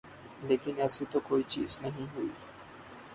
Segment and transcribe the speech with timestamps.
[0.43, 2.29] لیکن ایسی تو کوئی چیز نہیں ہوئی۔